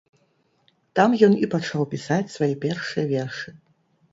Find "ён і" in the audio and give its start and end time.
1.27-1.49